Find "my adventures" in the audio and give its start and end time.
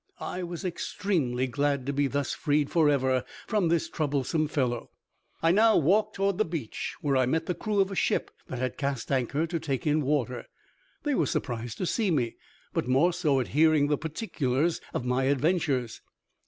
15.05-16.01